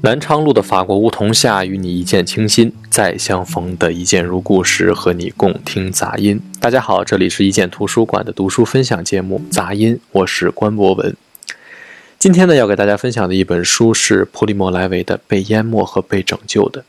[0.00, 6.40] 南昌路的法国梧桐下，与你一见倾心；再相逢的一见如故时，和你共听杂音。
[6.60, 11.16] 大家好，这里是一见图书馆的读书分享节目《杂音》，我是关博文。
[12.16, 16.80] 今天呢，要给大家分享的一本书是普里莫·莱维的《被淹没和被拯救的》。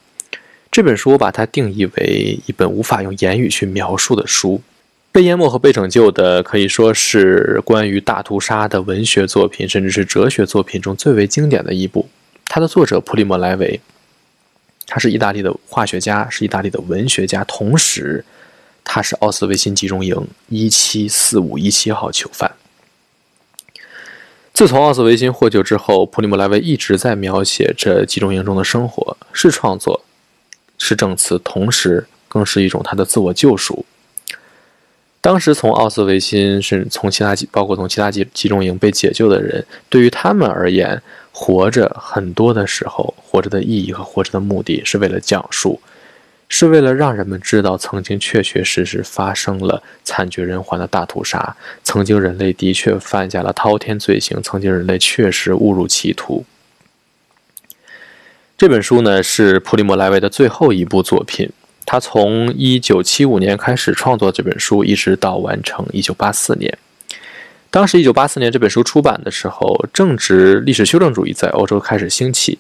[0.72, 4.58] 这本书我把它定义为一本无法用言语去描述的书。
[5.12, 12.08] 《被淹没和被拯救的》可以说是关于大屠杀的文学作品，甚至是哲学作品中最为经典的一部。
[12.50, 13.80] 它的作者普里莫·莱维，
[14.88, 18.26] 他是意大利的化学家，是意大利的文学家，同时
[18.84, 22.52] 他是奥斯维辛集中营一七四五一七号囚犯。
[24.52, 30.04] 自从奥斯维辛获救之后，普里莫·莱维一直在描写这集中营中的生活，是创作，
[30.80, 33.86] 是证词，同时更是一种他的自我救赎。
[35.22, 41.00] 当时从奥斯维辛，甚至从其他包括从其他集集中营被解救的人，对于他们而言。
[41.32, 45.80] 活着很多的时候，活着的意义和活着的目的是为了讲述，
[46.50, 56.44] 是为了让人们知道曾经确确实实发生了惨绝人寰的大屠杀，曾经人类的确犯下了滔天罪行，曾经人类确实误入歧途。
[58.58, 61.50] 这本书呢是普里莫·莱维的最后一部作品，
[61.86, 66.78] 他从1975年开始创作这本书，一直到完成1984年。
[67.72, 72.58] 当时，一九八四年这本书出版的时候，正值历史修正主义在欧洲开始兴起，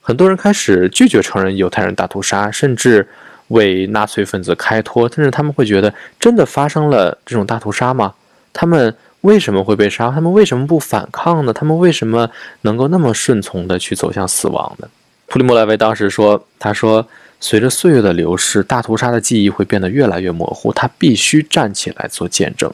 [0.00, 3.08] 很多人开始拒绝承认犹太人大屠杀，甚至
[3.48, 5.08] 为纳粹分子开脱。
[5.08, 8.14] 但是他们会觉得，真的发生了这种大屠杀吗？
[8.52, 10.12] 他们为什么会被杀？
[10.12, 11.52] 他们为什么不反抗呢？
[11.52, 14.88] 他们为什么能够那么顺从的去走向死亡呢？
[15.26, 17.04] 普里莫·莱维当时说：“他说，
[17.40, 22.72] 随着岁月的流逝，大屠杀的记忆会变得越来越模糊，他必须站起来做见证。”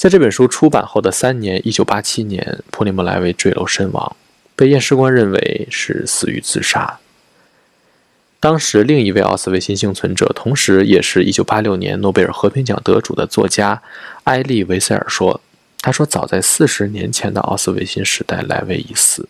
[0.00, 4.16] 在这本书出版后的三年，一九八七年，普里莫·莱维坠楼身亡，
[4.56, 6.98] 被验尸官认为是死于自杀。
[8.40, 13.82] 当时，另一位奥斯维辛幸存者，同时也是一九八六年诺贝尔和平奖得主的作家
[14.24, 15.38] 埃利维塞尔说
[15.82, 19.28] ：“他说，早在四十年前的奥斯维辛时代，莱维已死。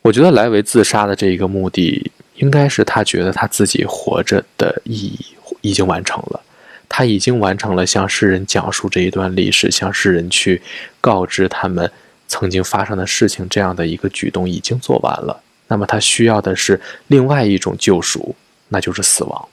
[0.00, 5.20] 我觉得莱维自杀的这一个目的，应该是他觉得他自己活着的意义
[5.60, 6.40] 已经完成了。”
[6.94, 10.60] 他已经完成了向世人讲述这一段历史，向世人去
[11.00, 11.90] 告知他们
[12.28, 15.42] 曾经发生的事情这样的一个举动已经做完了。
[15.68, 18.36] 那么他需要的是另外一种救赎，
[18.68, 19.48] 那就是死亡。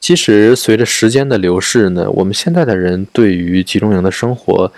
[0.00, 4.72] 其实随着时间的流逝呢，我们现在的人对于集中营的生活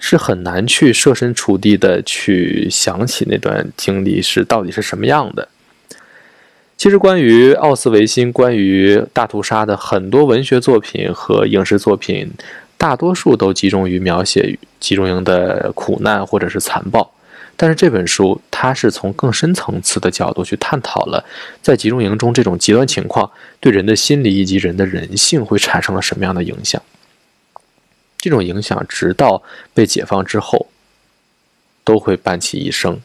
[0.00, 5.48] 是很难去设身处地的去想起那段经历是到底是什么样的。
[6.76, 12.30] 其实，关于奥斯维辛、关于大屠杀的很多文学作品和影视作品，
[12.76, 17.10] 大多数都集中于描写集中营的苦难或者是残暴。
[17.56, 21.24] 但是这本书，它是从更深层次的角度去探讨了
[21.62, 26.82] 在集中营中这种极端情况对人的心理以及人的人性会产生了什么样的影响。
[28.18, 30.66] 这种影响，直到被解放之后，
[31.82, 33.00] 都会伴其一生。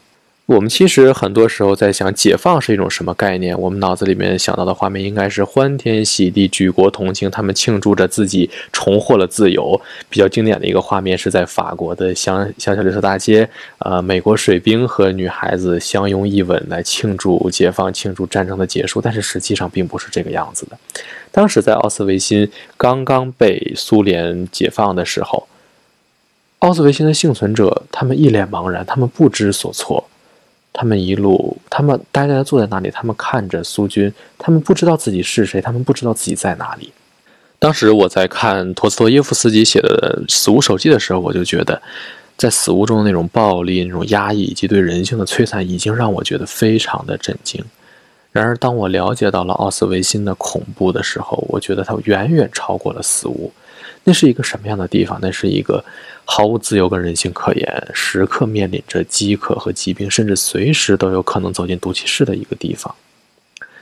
[0.52, 3.58] 我们其实很多时候在想，解放是一种什么概念？
[3.58, 9.80] 我们脑子里面想到的画面应该是欢天喜地、举国同庆，他们庆祝着自己重获了自由。
[10.10, 19.00] 比较经典的一个画面是在法国的香香榭丽舍大街，呃，美国水兵和女孩子相拥一吻来庆祝解放、庆祝战争的结束。
[19.00, 20.78] 但是实际上并不是这个样子的。
[21.32, 25.48] 当时在奥斯维辛刚刚被苏联解放的时候，
[26.60, 30.06] 奥斯维辛的幸存者他们一脸茫然，他们不知所措。
[30.82, 36.92] 他们一路，他们呆呆地坐在那里，他们看着苏军，他们不知道自己是谁，他们不知道自己在哪里。
[37.60, 41.80] 当时我在看陀思妥耶夫斯基写的《死无手记》的时候，我就觉得，
[42.36, 47.64] 在死无中的那种暴力、那种压抑以及对人性的摧残，已经让我觉得非常的震惊。
[48.32, 53.54] 然而，当我了解到了奥斯维辛的恐怖的时候，我觉得它远远超过了死无。
[54.04, 55.20] 那是一个什么样的地方？
[55.22, 55.84] 那是一个
[56.26, 62.94] 毫无自由跟人性可言，时刻面临着饥渴和疾病，甚至随时都有可能走进毒气室的一个地方。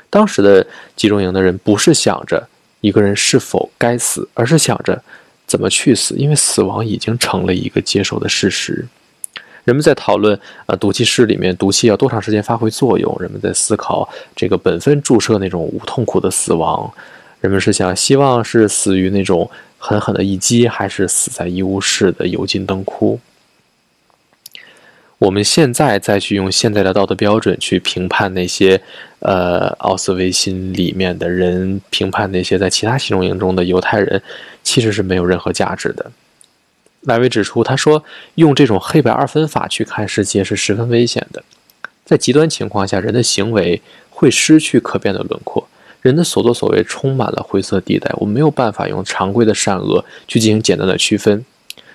[0.09, 2.47] 当时的集中营的人不是想着
[2.81, 5.01] 一个人是否该死，而是想着
[5.47, 8.85] 怎么去死，因为死亡已经成了一个接受的事实。
[9.63, 16.91] 人们在讨论呃毒气室里面毒气要多长时间发挥作用，人们在思考这个本分注射那种无痛苦的死亡。
[17.41, 23.19] 人们是想希望是死于那种狠狠的一击，还是死在医务室的油尽灯枯？
[25.19, 28.81] 我们现在再去用现在的道德标准去评判那些，
[29.19, 34.21] 呃，奥斯维辛里面的人，评判那些在其他集中营中的犹太人，
[34.63, 36.11] 其实是没有任何价值的。
[37.01, 38.03] 莱维指出，他说
[38.35, 41.41] 用这种黑白二分法去看世界是十分危险的。
[42.03, 45.68] 在极端情况下，人的行为会失去可变的轮廓，
[46.01, 48.11] 人的所作所为充满了灰色地带。
[48.17, 51.45] 我们没有办法用常规的善恶去进行简单的区分。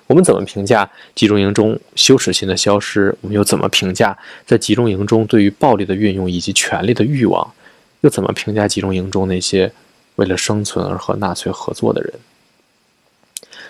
[0.06, 3.16] 我们怎么评价集中营中羞耻心的消失？
[3.22, 7.52] 我们又怎么评价在集中营中对于暴力的运用以及权力的欲望？
[8.02, 9.72] 又怎么评价集中营中那些
[10.16, 12.12] 为了生存而和纳粹合作的人？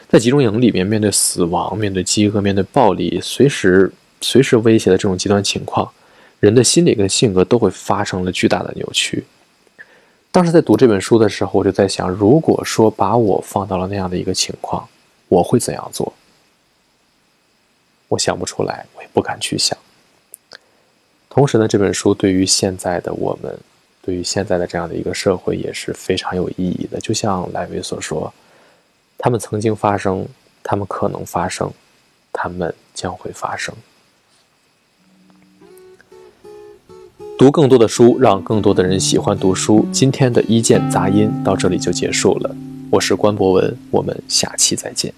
[0.09, 5.89] 在集中营里面，面对死亡、面对饥饿、面对暴力，随时随时威胁的这种极端情况，
[6.41, 9.25] 人的心理跟性格都会发生了巨大的扭曲。
[10.35, 14.89] 当时在读这本书的时候，我就在想，如果说把我放到了那样的一个情况，
[15.29, 16.13] 我会怎样做？
[18.09, 19.79] 我想不出来，我也不敢去想。
[21.31, 23.57] 同时呢，这本书对于现在的我们，
[24.03, 26.99] 对于现在的这样的一个社会也是非常有意义的。
[26.99, 28.35] 就像莱维所说，
[29.17, 30.27] 他们曾经发生，
[30.65, 31.73] 他们可能发生，
[32.33, 33.73] 他们将会发生。
[37.37, 39.85] 读更多的书，让更多的人喜欢读书。
[39.91, 42.55] 今天的一键杂音到这里就结束了。
[42.91, 45.13] 我是关博文，我们下期再见。